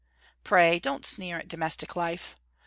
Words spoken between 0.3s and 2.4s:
Pray don't sneer at domestic life.